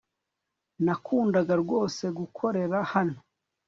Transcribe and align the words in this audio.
Nakundaga 0.85 1.53
rwose 1.63 2.03
gukorera 2.19 2.77
hano 2.93 3.17